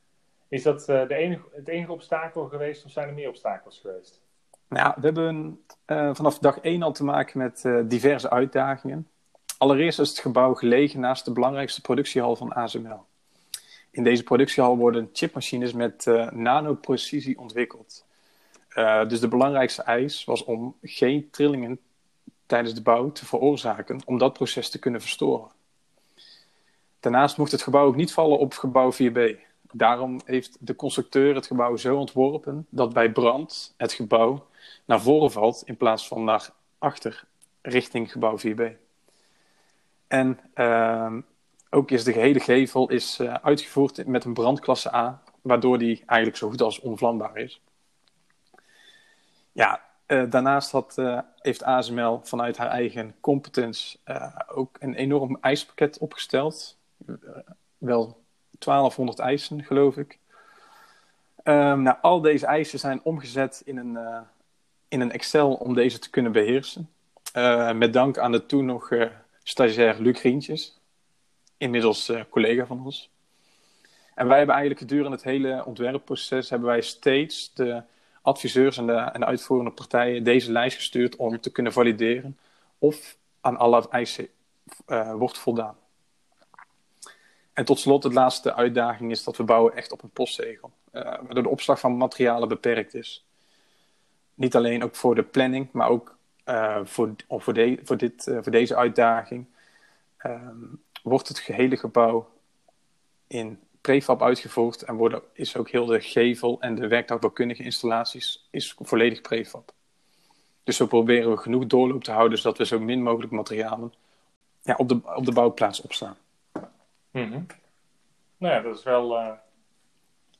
Is 0.48 0.62
dat 0.62 0.80
uh, 0.80 1.08
de 1.08 1.14
enige, 1.14 1.42
het 1.52 1.68
enige 1.68 1.92
obstakel 1.92 2.48
geweest 2.48 2.84
of 2.84 2.90
zijn 2.90 3.08
er 3.08 3.14
meer 3.14 3.28
obstakels 3.28 3.78
geweest? 3.78 4.20
Nou, 4.68 4.92
we 4.96 5.04
hebben 5.04 5.60
vanaf 5.86 6.38
dag 6.38 6.58
1 6.58 6.82
al 6.82 6.92
te 6.92 7.04
maken 7.04 7.38
met 7.38 7.64
diverse 7.84 8.30
uitdagingen. 8.30 9.08
Allereerst 9.58 9.98
is 9.98 10.08
het 10.08 10.18
gebouw 10.18 10.54
gelegen 10.54 11.00
naast 11.00 11.24
de 11.24 11.32
belangrijkste 11.32 11.80
productiehal 11.80 12.36
van 12.36 12.52
ASML. 12.52 13.04
In 13.90 14.04
deze 14.04 14.22
productiehal 14.22 14.76
worden 14.76 15.10
chipmachines 15.12 15.72
met 15.72 16.06
nanoprecisie 16.30 17.38
ontwikkeld. 17.38 18.04
dus 19.08 19.20
de 19.20 19.28
belangrijkste 19.28 19.82
eis 19.82 20.24
was 20.24 20.44
om 20.44 20.76
geen 20.82 21.30
trillingen 21.30 21.80
tijdens 22.46 22.74
de 22.74 22.82
bouw 22.82 23.12
te 23.12 23.26
veroorzaken 23.26 24.00
om 24.04 24.18
dat 24.18 24.32
proces 24.32 24.70
te 24.70 24.78
kunnen 24.78 25.00
verstoren. 25.00 25.50
Daarnaast 27.00 27.36
mocht 27.36 27.52
het 27.52 27.62
gebouw 27.62 27.86
ook 27.86 27.96
niet 27.96 28.12
vallen 28.12 28.38
op 28.38 28.54
gebouw 28.54 28.92
4B. 28.92 29.47
Daarom 29.72 30.20
heeft 30.24 30.56
de 30.60 30.76
constructeur 30.76 31.34
het 31.34 31.46
gebouw 31.46 31.76
zo 31.76 31.96
ontworpen 31.96 32.66
dat 32.70 32.92
bij 32.92 33.12
brand 33.12 33.74
het 33.76 33.92
gebouw 33.92 34.46
naar 34.84 35.00
voren 35.00 35.30
valt 35.30 35.62
in 35.64 35.76
plaats 35.76 36.08
van 36.08 36.24
naar 36.24 36.50
achter 36.78 37.24
richting 37.62 38.12
gebouw 38.12 38.38
4B. 38.38 38.62
En 40.06 40.40
uh, 40.54 41.16
ook 41.70 41.90
is 41.90 42.04
de 42.04 42.12
gehele 42.12 42.40
gevel 42.40 42.90
is, 42.90 43.18
uh, 43.20 43.34
uitgevoerd 43.34 44.06
met 44.06 44.24
een 44.24 44.34
brandklasse 44.34 44.94
A, 44.94 45.22
waardoor 45.42 45.78
die 45.78 46.02
eigenlijk 46.06 46.38
zo 46.38 46.48
goed 46.50 46.62
als 46.62 46.80
onvlambaar 46.80 47.36
is. 47.36 47.60
Ja, 49.52 49.82
uh, 50.06 50.30
daarnaast 50.30 50.70
had, 50.70 50.96
uh, 50.98 51.20
heeft 51.36 51.62
ASML 51.62 52.20
vanuit 52.22 52.56
haar 52.56 52.68
eigen 52.68 53.14
competence 53.20 53.98
ook 54.54 54.76
een 54.80 54.94
enorm 54.94 55.38
eispakket 55.40 55.98
opgesteld. 55.98 56.78
wel 57.78 58.26
1200 58.58 59.18
eisen, 59.18 59.64
geloof 59.64 59.96
ik. 59.96 60.18
Um, 61.44 61.82
nou, 61.82 61.96
al 62.00 62.20
deze 62.20 62.46
eisen 62.46 62.78
zijn 62.78 63.00
omgezet 63.02 63.62
in 63.64 63.76
een, 63.76 63.98
in 64.88 65.00
een 65.00 65.12
Excel 65.12 65.54
om 65.54 65.74
deze 65.74 65.98
te 65.98 66.10
kunnen 66.10 66.32
beheersen. 66.32 66.90
met 67.74 67.92
dank 67.92 68.18
aan 68.18 68.32
de 68.32 68.46
toen 68.46 68.64
nog 68.64 68.88
stagiair 69.42 69.96
Luc 69.98 70.22
Rientjes, 70.22 70.80
inmiddels 71.56 72.12
collega 72.30 72.66
van 72.66 72.84
ons. 72.84 73.10
En 74.18 74.26
wij 74.28 74.36
hebben 74.36 74.56
eigenlijk 74.56 74.86
gedurende 74.86 75.16
het 75.16 75.26
hele 75.26 75.64
ontwerpproces 75.64 76.50
hebben 76.50 76.68
wij 76.68 76.80
steeds 76.80 77.54
de 77.54 77.82
adviseurs 78.22 78.76
en 78.76 78.86
de, 78.86 78.92
en 78.92 79.20
de 79.20 79.26
uitvoerende 79.26 79.70
partijen 79.70 80.24
deze 80.24 80.52
lijst 80.52 80.76
gestuurd 80.76 81.16
om 81.16 81.40
te 81.40 81.52
kunnen 81.52 81.72
valideren 81.72 82.38
of 82.78 83.16
aan 83.40 83.56
alle 83.56 83.88
eisen 83.88 84.28
uh, 84.86 85.14
wordt 85.14 85.38
voldaan. 85.38 85.76
En 87.58 87.64
tot 87.64 87.78
slot, 87.78 88.02
de 88.02 88.12
laatste 88.12 88.54
uitdaging 88.54 89.10
is 89.10 89.24
dat 89.24 89.36
we 89.36 89.42
bouwen 89.42 89.76
echt 89.76 89.92
op 89.92 90.02
een 90.02 90.10
postzegel, 90.10 90.70
uh, 90.92 91.02
waardoor 91.02 91.42
de 91.42 91.48
opslag 91.48 91.80
van 91.80 91.96
materialen 91.96 92.48
beperkt 92.48 92.94
is. 92.94 93.26
Niet 94.34 94.56
alleen 94.56 94.84
ook 94.84 94.96
voor 94.96 95.14
de 95.14 95.22
planning, 95.22 95.68
maar 95.72 95.88
ook 95.88 96.16
uh, 96.44 96.78
voor, 96.84 97.14
voor, 97.28 97.54
de, 97.54 97.80
voor, 97.82 97.96
dit, 97.96 98.22
voor 98.24 98.52
deze 98.52 98.76
uitdaging 98.76 99.46
ehm, 100.16 100.56
wordt 101.02 101.28
het 101.28 101.38
gehele 101.38 101.76
gebouw 101.76 102.28
in 103.26 103.60
prefab 103.80 104.22
uitgevoerd 104.22 104.82
en 104.82 105.22
is 105.32 105.56
ook 105.56 105.70
heel 105.70 105.86
de 105.86 106.00
gevel 106.00 106.60
en 106.60 106.74
de 106.74 106.88
werktuigbouwkundige 106.88 107.62
installaties 107.62 108.48
is 108.50 108.74
volledig 108.78 109.20
prefab. 109.20 109.72
Dus 110.64 110.76
zo 110.76 110.86
proberen 110.86 111.30
we 111.30 111.36
genoeg 111.36 111.66
doorloop 111.66 112.04
te 112.04 112.12
houden 112.12 112.38
zodat 112.38 112.58
we 112.58 112.66
zo 112.66 112.80
min 112.80 113.02
mogelijk 113.02 113.32
materialen 113.32 113.92
ja, 114.62 114.74
op, 114.76 114.88
de, 114.88 115.00
op 115.14 115.24
de 115.24 115.32
bouwplaats 115.32 115.80
opslaan. 115.80 116.16
Mm 117.10 117.32
-hmm. 117.32 117.46
Nou 118.36 118.54
ja, 118.54 118.60
dat 118.60 118.76
is 118.76 118.82
wel 118.82 119.16
uh, 119.16 119.32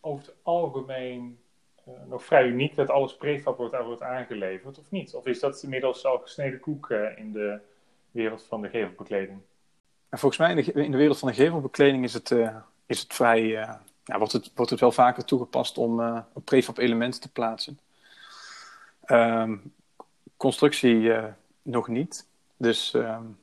over 0.00 0.26
het 0.26 0.34
algemeen 0.42 1.38
uh, 1.88 1.94
nog 2.08 2.24
vrij 2.24 2.46
uniek 2.46 2.76
dat 2.76 2.90
alles 2.90 3.16
prefab 3.16 3.56
wordt, 3.56 3.82
wordt 3.84 4.02
aangeleverd, 4.02 4.78
of 4.78 4.90
niet? 4.90 5.14
Of 5.14 5.26
is 5.26 5.40
dat 5.40 5.62
inmiddels 5.62 6.04
al 6.04 6.18
gesneden 6.18 6.60
koek 6.60 6.90
uh, 6.90 7.18
in 7.18 7.32
de 7.32 7.58
wereld 8.10 8.46
van 8.48 8.62
de 8.62 8.68
gevelbekleding? 8.68 9.40
En 10.08 10.18
volgens 10.18 10.40
mij 10.40 10.50
in 10.54 10.56
de, 10.56 10.72
in 10.72 10.90
de 10.90 10.96
wereld 10.96 11.18
van 11.18 11.28
de 11.28 11.34
gevelbekleding 11.34 12.04
is 12.04 12.14
het 12.14 12.30
is 12.86 13.00
het 13.00 13.14
vrij, 13.14 13.42
uh, 13.42 13.74
ja, 14.04 14.18
wordt, 14.18 14.32
het, 14.32 14.50
wordt 14.54 14.70
het 14.70 14.80
wel 14.80 14.92
vaker 14.92 15.24
toegepast 15.24 15.78
om 15.78 16.00
uh, 16.00 16.20
prefab 16.44 16.78
elementen 16.78 17.20
te 17.20 17.32
plaatsen. 17.32 17.78
Um, 19.06 19.72
constructie 20.36 21.12
nog 21.62 21.88
niet. 21.88 22.26
Dus... 22.56 22.94
Um... 22.94 23.38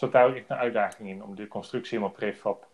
Zat 0.00 0.12
daar 0.12 0.26
ook 0.28 0.36
een 0.36 0.56
uitdaging 0.56 1.08
in 1.08 1.22
om 1.22 1.34
de 1.34 1.48
constructie 1.48 1.98
helemaal 1.98 2.16
prefab 2.18 2.66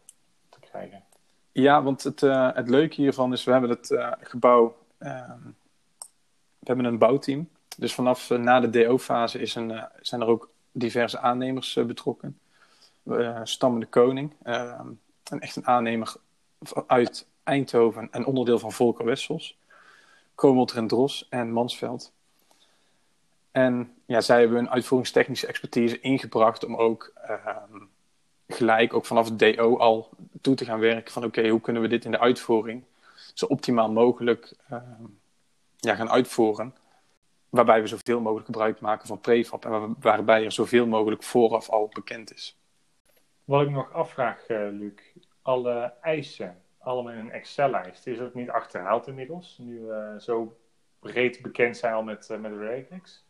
te 0.49 0.61
krijgen? 0.61 1.04
Ja, 1.52 1.83
want 1.83 2.02
het, 2.02 2.21
het 2.54 2.68
leuke 2.68 2.95
hiervan 2.95 3.33
is, 3.33 3.45
we 3.45 3.50
hebben 3.50 3.71
het 3.71 3.97
gebouw... 4.21 4.76
Ehm, 4.99 5.40
we 6.59 6.73
hebben 6.73 6.85
een 6.85 6.99
bouwteam. 6.99 7.49
Dus 7.76 7.95
vanaf 7.95 8.30
na 8.30 8.61
de 8.61 8.71
DO-fase 8.71 9.47
zijn 10.00 10.21
er 10.21 10.26
ook 10.26 10.50
diverse 10.73 11.18
aannemers 11.18 11.78
betrokken. 11.87 12.38
Stammen 13.42 13.80
de 13.80 13.87
Koning, 13.87 14.33
ehm, 14.42 14.88
een 15.30 15.40
echt 15.40 15.56
een 15.56 15.66
aannemer 15.66 16.16
uit 16.87 17.26
Eindhoven 17.42 18.09
en 18.11 18.26
onderdeel 18.26 18.59
van 18.59 18.73
Volker 18.73 19.04
Wessels. 19.04 19.59
Komolt 20.35 20.73
en 20.73 20.87
Dros 20.87 21.26
en 21.30 21.52
Mansveld. 21.52 22.12
En 23.56 23.94
ja, 24.06 24.20
zij 24.20 24.38
hebben 24.38 24.56
hun 24.56 24.70
uitvoeringstechnische 24.70 25.46
expertise 25.46 26.00
ingebracht 26.00 26.64
om 26.64 26.76
ook 26.76 27.12
ehm, 27.14 27.82
gelijk, 28.48 28.94
ook 28.94 29.06
vanaf 29.06 29.28
het 29.28 29.38
DO 29.38 29.78
al 29.78 30.10
toe 30.40 30.54
te 30.54 30.64
gaan 30.64 30.78
werken 30.78 31.12
van 31.12 31.25
oké, 31.25 31.48
hoe 31.48 31.60
kunnen 31.60 31.82
we 31.82 31.88
dit 31.88 32.04
in 32.04 32.10
de 32.10 32.18
uitvoering 32.18 32.84
zo 33.34 33.46
optimaal 33.46 33.92
mogelijk 33.92 34.52
ehm, 34.68 35.04
ja, 35.76 35.94
gaan 35.94 36.10
uitvoeren. 36.10 36.75
Waarbij 37.48 37.80
we 37.80 37.86
zoveel 37.86 38.20
mogelijk 38.20 38.46
gebruik 38.46 38.80
maken 38.80 39.06
van 39.06 39.20
prefab 39.20 39.64
en 39.64 39.96
waarbij 40.00 40.44
er 40.44 40.52
zoveel 40.52 40.86
mogelijk 40.86 41.22
vooraf 41.22 41.68
al 41.68 41.90
bekend 41.92 42.34
is. 42.34 42.58
Wat 43.44 43.62
ik 43.62 43.70
nog 43.70 43.92
afvraag, 43.92 44.48
uh, 44.48 44.68
Luc, 44.70 45.00
alle 45.42 45.92
eisen, 46.00 46.62
allemaal 46.78 47.12
in 47.12 47.18
een 47.18 47.32
Excel-lijst, 47.32 48.06
is 48.06 48.18
dat 48.18 48.34
niet 48.34 48.50
achterhaald 48.50 49.06
inmiddels? 49.06 49.58
Nu 49.58 49.80
we 49.80 50.16
zo 50.18 50.56
breed 50.98 51.42
bekend 51.42 51.76
zijn 51.76 51.94
al 51.94 52.02
met, 52.02 52.28
uh, 52.30 52.38
met? 52.38 53.25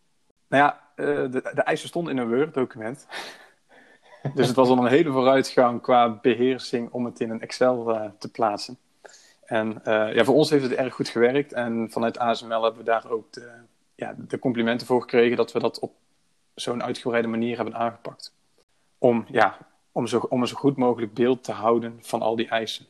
Nou 0.49 0.63
ja, 0.63 0.81
uh, 0.97 1.07
de, 1.07 1.51
de, 1.55 1.63
eisen 1.63 1.89
stonden 1.89 2.13
in 2.13 2.19
een 2.19 2.37
Word-document. 2.37 3.07
dus 4.35 4.47
het 4.47 4.57
was 4.57 4.69
al 4.69 4.79
een 4.79 4.87
hele 4.87 5.11
vooruitgang 5.11 5.83
qua 5.83 6.09
beheersing 6.09 6.91
om 6.91 7.05
het 7.05 7.21
in 7.21 7.31
een 7.31 7.41
Excel 7.41 8.13
te 8.19 8.31
plaatsen. 8.31 8.79
En 9.45 9.81
ja, 9.85 10.25
voor 10.25 10.35
ons 10.35 10.51
heeft 10.51 10.63
het 10.63 10.73
erg 10.73 10.95
goed 10.95 11.09
gewerkt. 11.09 11.53
En 11.53 11.91
vanuit 11.91 12.19
ASML 12.19 12.63
hebben 12.63 12.77
we 12.77 12.91
daar 12.91 13.11
ook 13.11 13.33
de, 13.33 13.51
ja, 13.95 14.15
de 14.19 14.39
complimenten 14.39 14.87
voor 14.87 15.01
gekregen 15.01 15.37
dat 15.37 15.53
we 15.53 15.59
dat 15.59 15.79
op 15.79 15.95
zo'n 16.55 16.83
uitgebreide 16.83 17.29
manier 17.29 17.57
hebben 17.57 17.75
aangepakt. 17.75 18.35
Om 18.99 19.25
ja, 19.29 19.59
om, 19.93 20.07
zo, 20.07 20.19
om 20.19 20.41
een 20.41 20.49
zo 20.49 20.57
goed 20.57 20.77
mogelijk 20.77 21.15
beeld 21.15 21.45
te 21.45 21.53
houden 21.53 21.99
van 22.01 22.23
al 22.23 22.37
die 22.37 22.49
eisen. 22.49 22.87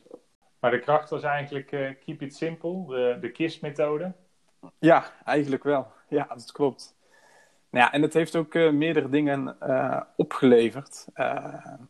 Maar 0.59 0.71
de 0.71 0.79
kracht 0.79 1.09
was 1.09 1.23
eigenlijk 1.23 1.71
uh, 1.71 1.89
keep 2.05 2.21
it 2.21 2.35
simple, 2.35 2.85
de, 2.87 3.17
de 3.21 3.31
KISS-methode? 3.31 4.13
Ja, 4.79 5.11
eigenlijk 5.25 5.63
wel. 5.63 5.87
Ja, 6.07 6.27
dat 6.29 6.51
klopt. 6.51 6.95
Nou 7.77 7.89
ja, 7.89 7.95
en 7.95 8.01
het 8.01 8.13
heeft 8.13 8.35
ook 8.35 8.53
uh, 8.53 8.71
meerdere 8.71 9.09
dingen 9.09 9.55
uh, 9.63 10.01
opgeleverd. 10.15 11.05
Nou 11.15 11.31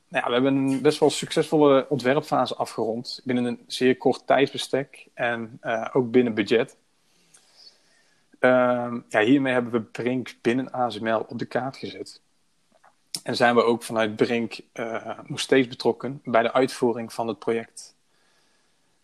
ja, 0.10 0.26
we 0.26 0.34
hebben 0.34 0.56
een 0.56 0.82
best 0.82 1.00
wel 1.00 1.10
succesvolle 1.10 1.86
ontwerpfase 1.90 2.56
afgerond. 2.56 3.22
Binnen 3.24 3.46
een 3.46 3.60
zeer 3.68 3.98
kort 3.98 4.28
tijdsbestek 4.28 5.08
en 5.14 5.60
ook 5.94 6.12
binnen 6.12 6.34
budget. 6.34 6.78
Ehm, 8.40 9.00
ja, 9.10 9.22
hiermee 9.22 9.54
hebben 9.54 9.72
we 9.72 9.82
Brink 9.82 10.36
binnen 10.42 10.72
ASML 10.72 11.26
op 11.28 11.40
de 11.40 11.46
kaart 11.46 11.78
gezet. 11.78 12.22
En 13.24 13.36
zijn 13.36 13.56
we 13.56 13.64
ook 13.64 13.84
vanuit 13.84 14.16
Brink 14.16 14.60
nog 15.24 15.40
steeds 15.40 15.68
betrokken 15.68 16.22
bij 16.24 16.42
de 16.42 16.54
uitvoering 16.54 17.14
van 17.14 17.28
het 17.28 17.40
project. 17.40 17.96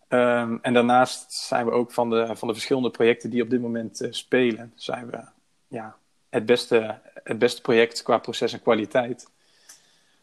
Um, 0.08 0.58
en 0.62 0.72
daarnaast 0.72 1.32
zijn 1.32 1.64
we 1.64 1.70
ook 1.70 1.92
van 1.92 2.10
de, 2.10 2.36
van 2.36 2.48
de 2.48 2.54
verschillende 2.54 2.90
projecten 2.90 3.30
die 3.30 3.42
op 3.42 3.50
dit 3.50 3.60
moment 3.60 4.06
spelen, 4.10 4.72
zijn 4.74 5.10
we 5.10 5.20
ja, 5.68 5.96
het, 6.34 6.46
beste, 6.46 6.98
het 7.24 7.38
beste 7.38 7.60
project 7.60 8.02
qua 8.02 8.18
proces 8.18 8.52
en 8.52 8.62
kwaliteit. 8.62 9.30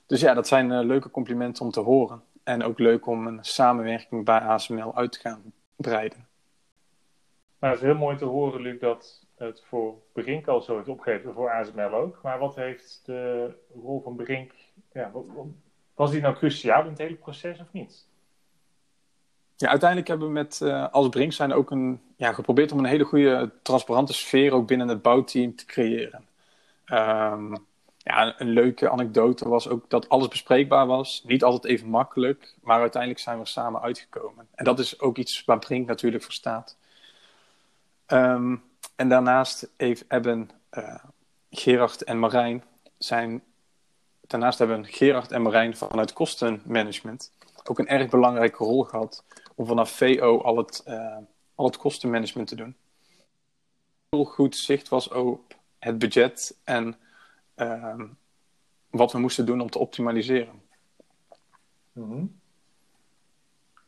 Dus 0.06 0.22
ja, 0.22 0.34
dat 0.34 0.48
zijn 0.48 0.72
uh, 0.72 0.80
leuke 0.80 1.12
complimenten 1.12 1.66
om 1.66 1.72
te 1.72 1.80
horen. 1.80 2.24
En 2.44 2.64
ook 2.64 2.80
leuk 2.80 3.06
om 3.08 3.28
een 3.28 3.44
samenwerking 3.44 4.26
bij 4.26 4.40
ASML 4.40 4.96
uit 4.96 5.12
te 5.12 5.20
gaan 5.20 5.54
breiden. 5.76 6.28
Nou, 7.60 7.74
het 7.74 7.82
is 7.82 7.88
heel 7.88 7.98
mooi 7.98 8.18
te 8.18 8.26
horen, 8.26 8.62
Luc, 8.62 8.80
dat 8.80 9.26
het 9.36 9.64
voor 9.68 9.96
Brink 10.14 10.48
al 10.48 10.62
zo 10.62 10.76
heeft 10.76 10.88
opgegeven, 10.88 11.34
voor 11.34 11.52
ASML 11.52 11.94
ook. 11.94 12.20
Maar 12.24 12.40
wat 12.40 12.56
heeft 12.56 13.02
de 13.06 13.54
rol 13.74 14.02
van 14.02 14.16
Brink, 14.16 14.52
ja, 14.94 15.12
was 15.94 16.12
die 16.12 16.22
nou 16.22 16.36
cruciaal 16.36 16.84
in 16.84 16.90
het 16.90 16.98
hele 16.98 17.16
proces 17.16 17.60
of 17.60 17.72
niet? 17.72 18.08
Ja, 19.62 19.70
uiteindelijk 19.70 20.10
hebben 20.10 20.28
we 20.28 20.34
met 20.34 20.60
uh, 20.64 20.88
als 20.92 21.10
Brink 21.10 21.34
zijn 21.34 21.54
ook 21.54 21.72
een, 21.72 22.02
ja, 22.16 22.34
geprobeerd 22.34 22.72
om 22.72 22.80
een 22.80 22.86
hele 22.86 23.04
goede 23.04 23.52
transparante 23.62 24.14
sfeer 24.14 24.54
ook 24.54 24.68
binnen 24.68 24.88
het 24.88 25.02
bouwteam 25.02 25.56
te 25.56 25.66
creëren. 25.66 26.28
Um, 26.86 27.56
ja, 27.98 28.40
een 28.40 28.50
leuke 28.50 28.90
anekdote 28.90 29.50
was 29.50 29.68
ook 29.68 29.90
dat 29.90 30.10
alles 30.10 30.28
bespreekbaar 30.28 30.88
was. 30.88 31.24
Niet 31.26 31.44
altijd 31.44 31.74
even 31.74 31.88
makkelijk, 31.88 32.56
maar 32.62 32.80
uiteindelijk 32.80 33.22
zijn 33.22 33.40
we 33.40 33.46
samen 33.46 33.82
uitgekomen. 33.82 34.48
En 34.56 34.66
dat 34.66 34.80
is 34.80 35.00
ook 35.00 35.18
iets 35.18 35.46
waar 35.46 35.60
Brink 35.60 35.88
natuurlijk 35.88 36.24
voor 36.24 36.34
staat. 36.34 36.78
Um, 38.08 38.64
en 38.96 39.10
daarnaast 39.10 39.70
heeft, 39.78 40.06
hebben 40.08 40.50
uh, 40.78 40.96
Gerard 41.50 42.04
en 42.04 42.20
Marijn 42.20 42.64
zijn. 42.98 43.44
Daarnaast 44.28 44.60
hebben 44.60 44.86
Gerard 44.86 45.32
en 45.32 45.42
Marijn 45.42 45.78
vanuit 45.78 46.14
kostenmanagement 46.14 47.32
ook 47.64 47.80
een 47.80 47.88
erg 47.88 48.10
belangrijke 48.10 48.64
rol 48.64 48.84
gehad 48.84 49.24
om 49.62 49.68
vanaf 49.68 49.92
VO 49.92 50.42
al 50.42 50.58
het, 50.58 50.84
uh, 50.88 51.18
al 51.56 51.66
het 51.66 51.78
kostenmanagement 51.78 52.48
te 52.48 52.56
doen. 52.56 52.76
Heel 54.10 54.26
goed 54.26 54.56
zicht 54.56 54.90
was 54.90 55.08
op 55.08 55.56
het 55.80 55.98
budget 55.98 56.58
en 56.64 56.96
uh, 57.56 58.02
wat 58.90 59.12
we 59.12 59.20
moesten 59.20 59.46
doen 59.46 59.62
om 59.62 59.70
te 59.70 59.80
optimaliseren. 59.80 60.62
Mm 61.92 62.10
-hmm. 62.10 62.40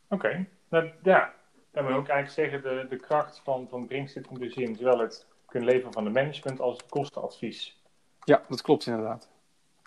Oké, 0.08 0.26
okay. 0.26 0.48
nou, 0.68 0.90
ja, 1.02 1.34
dan 1.70 1.86
wil 1.86 1.96
ook 1.96 2.08
eigenlijk 2.08 2.52
zeggen, 2.52 2.62
de, 2.62 2.86
de 2.88 3.00
kracht 3.00 3.40
van, 3.44 3.68
van 3.68 3.86
Brink 3.86 4.08
zit 4.08 4.28
hem 4.28 4.38
dus 4.38 4.54
in 4.54 4.76
zowel 4.76 4.98
het 4.98 5.26
kunnen 5.46 5.68
leveren 5.68 5.92
van 5.92 6.04
de 6.04 6.10
management 6.10 6.60
als 6.60 6.76
het 6.76 6.86
kostenadvies. 6.86 7.82
Ja, 8.24 8.42
dat 8.48 8.62
klopt 8.62 8.86
inderdaad. 8.86 9.28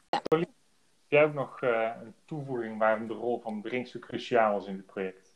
Heb 0.09 0.49
jij 1.07 1.23
ook 1.23 1.33
nog 1.33 1.61
uh, 1.61 1.91
een 2.01 2.13
toevoeging 2.25 2.77
waarom 2.77 3.07
de 3.07 3.13
rol 3.13 3.39
van 3.39 3.61
Brink 3.61 3.87
zo 3.87 3.99
cruciaal 3.99 4.57
is 4.57 4.65
in 4.65 4.75
dit 4.75 4.85
project? 4.85 5.26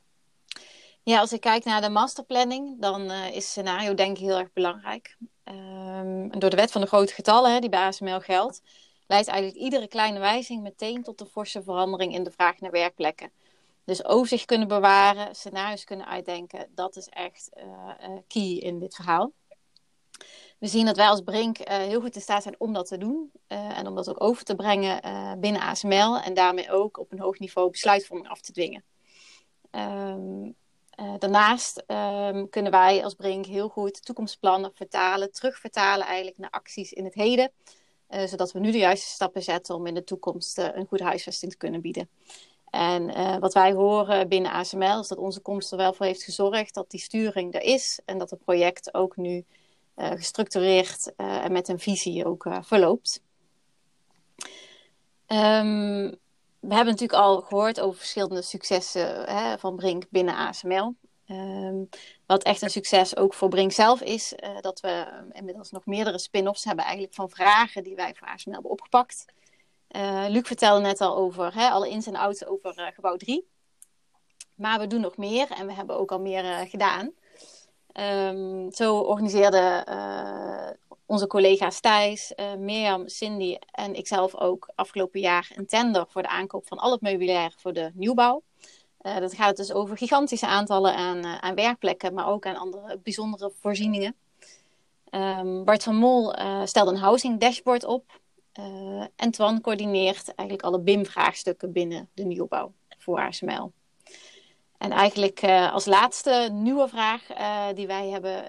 Ja, 1.12 1.20
als 1.20 1.34
ik 1.34 1.42
kijk 1.42 1.64
naar 1.64 1.82
de 1.82 1.90
masterplanning, 1.90 2.82
dan 2.82 3.12
uh, 3.12 3.36
is 3.36 3.50
scenario 3.50 3.94
denk 3.94 4.18
ik 4.18 4.24
heel 4.24 4.38
erg 4.38 4.54
belangrijk. 4.54 5.18
Um, 5.44 6.40
door 6.40 6.50
de 6.50 6.56
wet 6.56 6.72
van 6.72 6.82
de 6.82 6.88
grote 6.88 7.14
getallen, 7.14 7.54
hè, 7.54 7.60
die 7.60 7.70
bij 7.70 7.80
ASML 7.80 8.20
geldt, 8.20 8.62
leidt 9.08 9.28
eigenlijk 9.28 9.64
iedere 9.64 9.88
kleine 9.88 10.20
wijziging 10.20 10.62
meteen 10.62 11.04
tot 11.04 11.22
een 11.22 11.28
forse 11.28 11.64
verandering 11.64 12.14
in 12.14 12.24
de 12.24 12.32
vraag 12.32 12.60
naar 12.60 12.72
werkplekken. 12.72 13.32
Dus 13.86 14.06
overzicht 14.06 14.46
kunnen 14.46 14.68
bewaren, 14.68 15.36
scenario's 15.36 15.84
kunnen 15.84 16.08
uitdenken, 16.08 16.68
dat 16.76 16.96
is 16.96 17.08
echt 17.08 17.50
uh, 17.58 17.64
uh, 18.10 18.18
key 18.28 18.58
in 18.58 18.80
dit 18.80 18.96
verhaal. 18.96 19.32
We 20.60 20.68
zien 20.68 20.86
dat 20.86 20.98
wij 20.98 21.08
als 21.08 21.22
Brink 21.22 21.58
heel 21.68 22.02
goed 22.02 22.16
in 22.16 22.22
staat 22.22 22.44
zijn 22.44 22.56
om 22.58 22.74
dat 22.74 22.88
te 22.88 22.98
doen 22.98 23.32
en 23.48 23.88
om 23.88 23.96
dat 23.96 24.10
ook 24.10 24.24
over 24.24 24.44
te 24.44 24.56
brengen 24.56 25.02
binnen 25.40 25.62
ASML 25.62 26.20
en 26.20 26.34
daarmee 26.34 26.72
ook 26.72 26.98
op 26.98 27.12
een 27.12 27.20
hoog 27.20 27.40
niveau 27.40 27.70
besluitvorming 27.70 28.30
af 28.30 28.42
te 28.42 28.52
dwingen. 28.52 28.84
Um, 29.72 30.56
daarnaast 31.20 31.84
um, 31.88 32.50
kunnen 32.50 32.72
wij 32.72 33.04
als 33.04 33.14
Brink 33.14 33.46
heel 33.46 33.70
goed 33.70 34.06
toekomstplannen 34.06 34.72
vertalen, 34.74 35.32
terugvertalen 35.32 36.06
eigenlijk 36.06 36.38
naar 36.38 36.50
acties 36.50 36.94
in 36.94 37.04
het 37.04 37.14
heden, 37.14 37.52
zodat 38.26 38.52
we 38.52 38.60
nu 38.60 38.72
de 38.72 38.78
juiste 38.78 39.10
stappen 39.10 39.44
zetten 39.44 39.76
om 39.76 39.88
in 39.88 39.94
de 39.94 40.04
toekomst 40.04 40.58
een 40.58 40.86
goede 40.86 41.04
huisvesting 41.04 41.52
te 41.52 41.58
kunnen 41.58 41.82
bieden. 41.82 42.10
En 42.70 43.40
wat 43.40 43.54
wij 43.54 43.74
horen 43.74 44.28
binnen 44.28 44.52
ASML 44.52 45.00
is 45.00 45.08
dat 45.08 45.18
onze 45.18 45.40
komst 45.40 45.72
er 45.72 45.78
wel 45.78 45.94
voor 45.94 46.06
heeft 46.06 46.24
gezorgd 46.24 46.74
dat 46.74 46.90
die 46.90 47.00
sturing 47.00 47.54
er 47.54 47.62
is 47.62 48.00
en 48.06 48.18
dat 48.18 48.30
het 48.30 48.44
project 48.44 48.94
ook 48.94 49.16
nu 49.16 49.46
gestructureerd 49.96 51.16
en 51.16 51.52
met 51.52 51.68
een 51.68 51.80
visie 51.80 52.26
ook 52.26 52.48
verloopt. 52.62 53.22
Um, 55.28 56.20
we 56.62 56.74
hebben 56.76 56.94
natuurlijk 56.94 57.20
al 57.20 57.42
gehoord 57.42 57.80
over 57.80 58.00
verschillende 58.00 58.42
successen 58.42 59.36
hè, 59.36 59.58
van 59.58 59.76
Brink 59.76 60.04
binnen 60.10 60.36
ASML. 60.36 60.96
Ehm, 61.26 61.84
wat 62.26 62.44
echt 62.44 62.62
een 62.62 62.70
succes 62.70 63.16
ook 63.16 63.34
voor 63.34 63.50
Brink 63.50 63.72
zelf 63.72 64.02
is, 64.02 64.34
dat 64.62 64.80
we 64.80 65.08
inmiddels 65.32 65.72
nog 65.72 65.86
meerdere 65.86 66.18
spin-offs 66.18 66.64
hebben 66.64 66.84
eigenlijk 66.84 67.16
van 67.16 67.30
vragen 67.30 67.84
die 67.84 67.96
wij 67.96 68.16
voor 68.16 68.28
ASML 68.28 68.54
hebben 68.54 68.72
opgepakt. 68.72 69.26
Uh, 69.96 70.26
Luc 70.28 70.48
vertelde 70.48 70.82
net 70.82 71.02
al 71.02 71.16
over 71.16 71.54
hè, 71.54 71.70
alle 71.70 71.90
ins 71.90 72.08
en 72.08 72.16
outs 72.16 72.46
over 72.46 72.92
gebouw 72.96 73.16
3. 73.16 73.48
Maar 74.56 74.80
we 74.80 74.88
doen 74.88 75.02
nog 75.02 75.18
meer 75.18 75.52
en 75.52 75.68
we 75.68 75.74
hebben 75.74 75.98
ook 76.00 76.12
al 76.12 76.20
meer 76.20 76.68
gedaan. 76.68 77.12
Um, 77.94 78.72
zo 78.72 78.98
organiseerden 78.98 79.88
onze 81.12 81.28
collega's 81.28 81.80
Thijs, 81.80 82.34
Mirjam, 82.58 83.08
Cindy 83.08 83.58
en 83.72 83.96
ikzelf 83.96 84.36
ook 84.36 84.72
afgelopen 84.76 85.20
jaar 85.20 85.52
een 85.56 85.66
tender 85.66 86.06
voor 86.08 86.22
de 86.22 86.28
aankoop 86.28 86.68
van 86.68 86.78
al 86.78 86.92
het 86.92 87.02
meubilair 87.02 87.54
voor 87.58 87.74
de 87.74 87.92
nieuwbouw. 87.94 88.44
dat 88.98 89.34
gaat 89.34 89.58
dus 89.58 89.74
over 89.74 89.98
gigantische 89.98 90.48
aantallen 90.48 90.96
aan, 90.96 91.26
aan 91.26 91.56
werkplekken, 91.56 92.14
maar 92.14 92.28
ook 92.28 92.46
aan 92.46 92.56
andere 92.56 93.00
bijzondere 93.04 93.52
voorzieningen. 93.60 94.16
Ehm, 95.12 95.64
Bart 95.64 95.84
van 95.84 95.96
Mol 95.96 96.40
uh, 96.40 96.62
stelt 96.66 96.88
een 96.88 96.98
housing 96.98 97.40
dashboard 97.40 97.84
op. 97.84 98.20
Uh, 98.60 99.06
en 99.16 99.32
Twan 99.32 99.62
coördineert 99.62 100.36
eigenlijk 100.36 100.68
alle 100.68 100.80
BIM-vraagstukken 100.80 101.72
binnen 101.72 102.10
de 102.14 102.24
nieuwbouw 102.24 102.74
voor 102.98 103.20
ASML. 103.20 103.72
En 104.78 104.92
eigenlijk 104.92 105.44
uh, 105.44 105.74
als 105.74 105.86
laatste 105.86 106.50
nieuwe 106.52 106.88
vraag 106.88 107.22
die 107.74 107.88
wij 107.88 108.10
hebben 108.10 108.46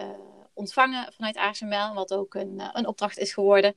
ontvangen 0.63 1.13
vanuit 1.13 1.37
ASML, 1.37 1.95
wat 1.95 2.15
ook 2.15 2.35
een, 2.35 2.63
een 2.73 2.87
opdracht 2.87 3.19
is 3.19 3.33
geworden, 3.33 3.75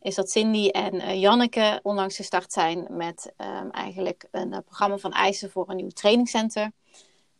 is 0.00 0.14
dat 0.14 0.30
Cindy 0.30 0.68
en 0.68 1.18
Janneke 1.18 1.80
onlangs 1.82 2.16
gestart 2.16 2.52
zijn 2.52 2.86
met 2.90 3.32
um, 3.36 3.70
eigenlijk 3.70 4.28
een 4.30 4.62
programma 4.64 4.96
van 4.98 5.12
eisen 5.12 5.50
voor 5.50 5.70
een 5.70 5.76
nieuw 5.76 5.88
trainingcenter. 5.88 6.70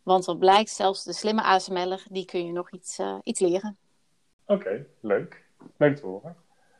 Want 0.03 0.25
wat 0.25 0.39
blijkt, 0.39 0.69
zelfs 0.69 1.03
de 1.03 1.13
slimme 1.13 1.43
ASML'er, 1.43 2.03
die 2.09 2.25
kun 2.25 2.45
je 2.45 2.51
nog 2.51 2.71
iets, 2.71 2.99
iets 3.23 3.39
leren. 3.39 3.77
Oké, 4.45 4.85
leuk. 4.99 5.43
Leuk 5.77 5.95
te 5.95 6.05
horen. 6.05 6.35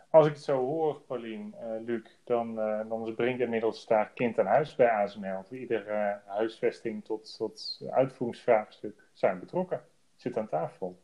Als 0.09 0.27
ik 0.27 0.33
het 0.33 0.43
zo 0.43 0.57
hoor, 0.57 1.01
Paulien, 1.01 1.55
uh, 1.57 1.85
Luc, 1.85 2.01
dan, 2.23 2.59
uh, 2.59 2.89
dan 2.89 3.15
Brink 3.15 3.39
inmiddels 3.39 3.85
daar 3.87 4.11
kind 4.13 4.39
aan 4.39 4.45
huis 4.45 4.75
bij 4.75 4.89
ASML. 4.89 5.43
Voor 5.43 5.57
iedere 5.57 6.21
uh, 6.25 6.33
huisvesting 6.35 7.05
tot, 7.05 7.35
tot 7.37 7.81
uitvoeringsvraagstuk 7.89 9.07
zijn 9.13 9.39
betrokken. 9.39 9.81
Zit 10.15 10.37
aan 10.37 10.47
tafel. 10.47 10.99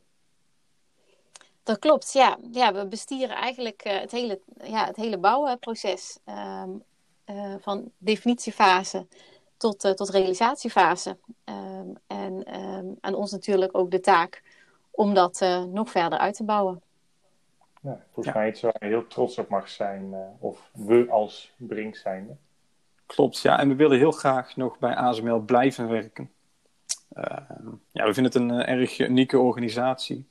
Dat 1.63 1.79
klopt, 1.79 2.13
ja. 2.13 2.37
ja 2.51 2.73
we 2.73 2.87
bestieren 2.87 3.35
eigenlijk 3.35 3.83
het, 3.83 4.11
hele, 4.11 4.39
ja, 4.63 4.85
het 4.85 4.95
hele 4.95 5.17
bouwproces. 5.17 6.19
Um, 6.25 6.83
van 7.59 7.91
definitiefase 7.97 9.07
tot, 9.57 9.79
tot 9.79 10.09
realisatiefase. 10.09 11.17
Um, 11.45 11.97
en 12.07 12.59
um, 12.59 12.97
aan 13.01 13.13
ons 13.13 13.31
natuurlijk 13.31 13.77
ook 13.77 13.91
de 13.91 13.99
taak 13.99 14.43
om 14.91 15.13
dat 15.13 15.41
uh, 15.41 15.63
nog 15.63 15.89
verder 15.89 16.19
uit 16.19 16.35
te 16.35 16.43
bouwen. 16.43 16.81
Ja, 17.81 18.03
volgens 18.11 18.35
mij 18.35 18.49
iets 18.49 18.61
waar 18.61 18.75
je 18.79 18.85
heel 18.85 19.07
trots 19.07 19.37
op 19.37 19.49
mag 19.49 19.69
zijn, 19.69 20.11
uh, 20.11 20.19
of 20.39 20.69
we 20.73 21.07
als 21.09 21.53
Brink 21.57 21.95
zijnde. 21.95 22.35
Klopt, 23.05 23.39
ja. 23.39 23.59
En 23.59 23.67
we 23.67 23.75
willen 23.75 23.97
heel 23.97 24.11
graag 24.11 24.55
nog 24.55 24.79
bij 24.79 24.95
ASML 24.95 25.39
blijven 25.39 25.89
werken. 25.89 26.31
Uh, 27.13 27.23
ja, 27.91 28.05
we 28.05 28.13
vinden 28.13 28.31
het 28.31 28.35
een 28.35 28.51
erg 28.51 28.99
unieke 28.99 29.39
organisatie. 29.39 30.28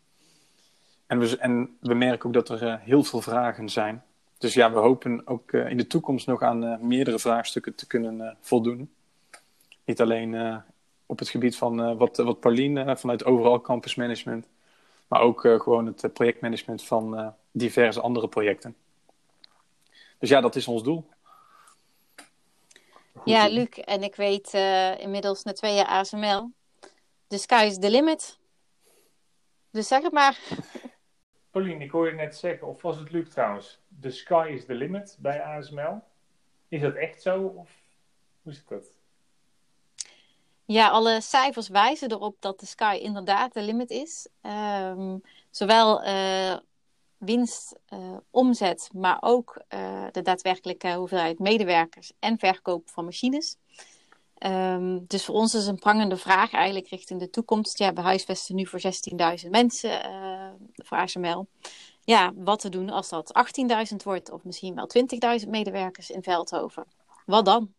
En 1.08 1.18
we, 1.18 1.38
en 1.38 1.76
we 1.80 1.94
merken 1.94 2.26
ook 2.26 2.32
dat 2.32 2.48
er 2.48 2.78
heel 2.78 3.04
veel 3.04 3.20
vragen 3.20 3.68
zijn. 3.68 4.02
Dus 4.38 4.54
ja, 4.54 4.72
we 4.72 4.78
hopen 4.78 5.26
ook 5.26 5.52
in 5.52 5.76
de 5.76 5.86
toekomst 5.86 6.26
nog 6.26 6.42
aan 6.42 6.86
meerdere 6.86 7.18
vraagstukken 7.18 7.74
te 7.74 7.86
kunnen 7.86 8.36
voldoen. 8.40 8.90
Niet 9.84 10.00
alleen 10.00 10.62
op 11.06 11.18
het 11.18 11.28
gebied 11.28 11.56
van 11.56 11.96
wat, 11.96 12.16
wat 12.16 12.40
Pauline 12.40 12.96
vanuit 12.96 13.24
overal 13.24 13.60
campus 13.60 13.94
management 13.94 14.46
maar 15.08 15.20
ook 15.20 15.40
gewoon 15.40 15.86
het 15.86 16.04
eh, 16.04 16.10
projectmanagement 16.10 16.84
van 16.84 17.34
diverse 17.50 18.00
andere 18.00 18.28
projecten. 18.28 18.76
Dus 20.18 20.28
ja, 20.28 20.40
dat 20.40 20.56
is 20.56 20.68
ons 20.68 20.82
doel. 20.82 21.08
Goed 23.12 23.22
ja, 23.24 23.48
Luc, 23.48 23.68
en 23.68 24.02
ik 24.02 24.14
weet 24.14 24.54
uh, 24.54 25.00
inmiddels 25.00 25.42
na 25.42 25.52
twee 25.52 25.74
jaar 25.74 25.86
ASML, 25.86 26.50
the 27.26 27.38
sky 27.38 27.64
is 27.66 27.78
the 27.78 27.90
limit. 27.90 28.38
Dus 29.70 29.88
zeg 29.88 30.02
het 30.02 30.12
maar. 30.12 30.38
Pauline, 31.50 31.84
ik 31.84 31.90
hoor 31.90 32.06
je 32.06 32.14
net 32.14 32.36
zeggen, 32.36 32.66
of 32.66 32.82
was 32.82 32.98
het 32.98 33.10
Luc 33.10 33.28
trouwens, 33.28 33.80
the 34.00 34.10
sky 34.10 34.48
is 34.52 34.64
the 34.64 34.74
limit 34.74 35.16
bij 35.20 35.42
ASML? 35.42 36.02
Is 36.68 36.80
dat 36.80 36.94
echt 36.94 37.22
zo, 37.22 37.42
of 37.42 37.70
hoe 38.42 38.52
zit 38.52 38.68
dat? 38.68 38.84
Ja, 40.64 40.88
alle 40.88 41.20
cijfers 41.20 41.68
wijzen 41.68 42.10
erop 42.10 42.36
dat 42.40 42.60
de 42.60 42.66
sky 42.66 42.98
inderdaad 43.02 43.54
de 43.54 43.62
limit 43.62 43.90
is. 43.90 44.28
Um, 44.42 45.22
zowel 45.50 46.04
uh, 46.04 46.56
winst, 47.16 47.78
uh, 47.92 48.16
omzet, 48.30 48.90
maar 48.92 49.18
ook 49.20 49.62
uh, 49.74 50.04
de 50.12 50.22
daadwerkelijke 50.22 50.94
hoeveelheid 50.94 51.38
medewerkers 51.38 52.12
en 52.18 52.38
verkoop 52.38 52.88
van 52.90 53.04
machines. 53.04 53.56
Um, 54.46 55.06
dus 55.06 55.24
voor 55.24 55.34
ons 55.34 55.54
is 55.54 55.66
een 55.66 55.78
prangende 55.78 56.16
vraag 56.16 56.52
eigenlijk 56.52 56.88
richting 56.88 57.20
de 57.20 57.30
toekomst. 57.30 57.78
Ja, 57.78 57.92
we 57.92 58.00
huisvesten 58.00 58.54
nu 58.54 58.66
voor 58.66 58.80
16.000 59.44 59.50
mensen 59.50 59.90
voor 60.74 60.96
ASML. 60.96 61.46
Ja, 62.04 62.32
wat 62.34 62.60
te 62.60 62.68
doen 62.68 62.90
als 62.90 63.08
dat 63.08 63.32
18.000 63.90 63.96
wordt 64.04 64.30
of 64.30 64.44
misschien 64.44 64.74
wel 64.74 64.90
20.000 65.40 65.48
medewerkers 65.48 66.10
in 66.10 66.22
Veldhoven? 66.22 66.84
Wat 67.26 67.44
dan? 67.44 67.72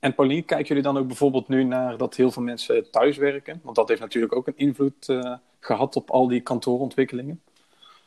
En 0.00 0.14
Pauline, 0.14 0.42
kijken 0.42 0.66
jullie 0.66 0.82
dan 0.82 0.96
ook 0.96 1.06
bijvoorbeeld 1.06 1.48
nu 1.48 1.64
naar 1.64 1.96
dat 1.96 2.14
heel 2.14 2.30
veel 2.30 2.42
mensen 2.42 2.90
thuiswerken? 2.90 3.60
Want 3.62 3.76
dat 3.76 3.88
heeft 3.88 4.00
natuurlijk 4.00 4.36
ook 4.36 4.46
een 4.46 4.56
invloed 4.56 5.08
uh, 5.08 5.36
gehad 5.60 5.96
op 5.96 6.10
al 6.10 6.28
die 6.28 6.40
kantoorontwikkelingen. 6.40 7.42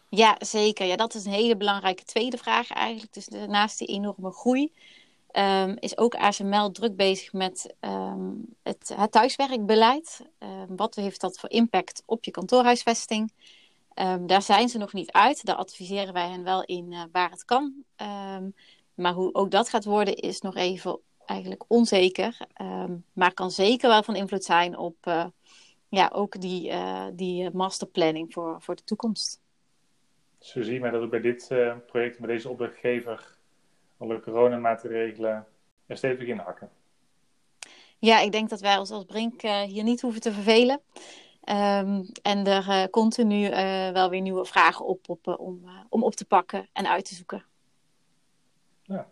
Ja, 0.10 0.36
zeker. 0.40 0.86
Ja, 0.86 0.96
dat 0.96 1.14
is 1.14 1.26
een 1.26 1.32
hele 1.32 1.58
belangrijke 1.58 2.04
tweede 2.04 2.38
vraag 2.38 2.72
eigenlijk. 2.72 3.14
Dus 3.14 3.28
naast 3.28 3.78
die 3.78 3.88
enorme 3.88 4.32
groei 4.32 4.72
um, 5.32 5.76
is 5.80 5.98
ook 5.98 6.16
ASML 6.16 6.72
druk 6.72 6.96
bezig 6.96 7.34
met 7.34 7.74
um, 7.82 8.46
het, 8.64 8.94
het, 8.96 9.12
thuiswerkbeleid. 9.12 10.22
Um, 10.40 10.76
wat 10.76 10.96
heeft 10.96 11.22
dat 11.22 11.40
voor 11.40 11.50
impact 11.50 12.04
op 12.06 12.24
je 12.24 12.32
kantoorhuisvesting? 12.32 13.32
Daar 14.26 14.42
zijn 14.42 14.70
ze 14.70 14.78
nog 14.78 14.94
niet 14.94 15.12
uit. 15.12 15.46
Daar 15.46 15.56
adviseren 15.56 16.14
wij 16.14 16.30
hen 16.30 16.44
wel 16.44 16.64
in 16.64 16.92
uh, 16.92 17.04
waar 17.12 17.30
het 17.30 17.46
kan. 17.46 17.74
maar 18.94 19.14
hoe 19.14 19.34
ook 19.34 19.52
dat 19.52 19.70
gaat 19.70 19.86
worden 19.86 20.16
is 20.16 20.42
nog 20.42 20.56
even 20.56 21.00
eigenlijk 21.26 21.64
onzeker. 21.68 22.38
Um, 22.62 23.04
maar 23.14 23.34
kan 23.34 23.52
zeker 23.52 23.90
wel 23.90 24.04
van 24.04 24.16
invloed 24.16 24.44
zijn 24.44 24.78
op 24.78 24.96
uh, 25.08 25.26
ja, 25.90 26.12
ook 26.14 26.42
die, 26.42 26.70
uh, 26.70 27.06
die 27.14 27.50
masterplanning 27.52 28.34
voor, 28.34 28.62
voor 28.62 28.76
de 28.76 28.84
toekomst. 28.84 29.40
Zo 30.40 30.62
zie 30.62 30.74
je 30.74 30.80
maar 30.80 30.92
dat 30.92 31.02
ook 31.02 31.10
bij 31.10 31.22
dit 31.22 31.48
project, 31.86 32.20
bij 32.20 32.28
deze 32.28 32.50
opdrachtgever, 32.50 33.38
alle 33.98 34.20
coronamaatregelen 34.20 35.48
er 35.86 35.98
stevig 35.98 36.28
in 36.28 36.38
hakken. 36.38 36.70
Ja, 38.00 38.20
ik 38.20 38.32
denk 38.32 38.50
dat 38.50 38.62
wij 38.62 38.78
ons 38.78 38.92
als 38.92 39.06
Brink 39.06 39.42
hier 39.42 39.84
niet 39.84 40.02
hoeven 40.02 40.22
te 40.22 40.32
vervelen. 40.32 40.82
Um, 41.50 42.06
en 42.22 42.48
er 42.48 42.90
continu 42.90 43.50
wel 43.94 44.10
weer 44.10 44.22
nieuwe 44.22 44.46
vragen 44.46 44.86
oppoppen 44.86 45.40
om, 45.40 45.70
om 45.90 46.04
op 46.04 46.16
te 46.16 46.26
pakken 46.26 46.70
en 46.74 46.88
uit 46.88 47.06
te 47.06 47.16
zoeken. 47.16 47.46
Ja 48.84 49.08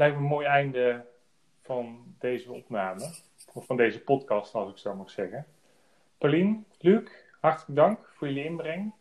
lijkt 0.00 0.16
me 0.16 0.22
een 0.22 0.28
mooi 0.28 0.46
einde 0.46 1.04
van 1.62 2.14
deze 2.18 2.52
opname. 2.52 3.14
Of 3.52 3.66
van 3.66 3.76
deze 3.76 4.00
podcast, 4.00 4.54
als 4.54 4.70
ik 4.70 4.78
zo 4.78 4.94
mag 4.94 5.10
zeggen. 5.10 5.46
Paulien, 6.18 6.66
Luc, 6.78 7.10
hartelijk 7.40 7.76
dank 7.76 7.98
voor 8.14 8.28
jullie 8.28 8.44
inbreng. 8.44 8.92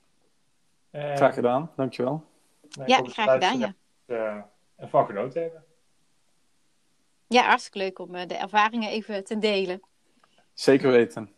Uh, 0.91 1.15
graag 1.15 1.33
gedaan, 1.33 1.71
dankjewel. 1.75 2.23
Ja, 2.85 3.01
graag 3.03 3.31
gedaan, 3.31 3.59
ja. 3.59 3.73
Uh, 4.05 4.41
ervan 4.75 5.05
genoten 5.05 5.41
hebben. 5.41 5.63
Ja, 7.27 7.43
hartstikke 7.43 7.77
leuk 7.77 7.99
om 7.99 8.15
uh, 8.15 8.25
de 8.25 8.35
ervaringen 8.35 8.89
even 8.89 9.23
te 9.23 9.37
delen. 9.37 9.81
Zeker 10.53 10.91
weten. 10.91 11.33